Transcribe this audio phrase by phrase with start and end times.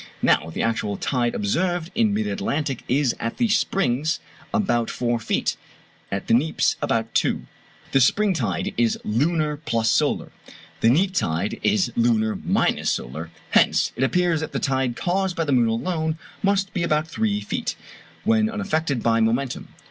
[0.23, 4.19] Now the actual tide observed in mid Atlantic is at the springs
[4.51, 5.57] about four feet,
[6.11, 7.43] at the neaps about two.
[7.91, 10.31] The spring tide is lunar plus solar;
[10.79, 13.29] the neap tide is lunar minus solar.
[13.51, 17.39] Hence it appears that the tide caused by the moon alone must be about three
[17.39, 17.75] feet,
[18.23, 19.67] when unaffected by momentum.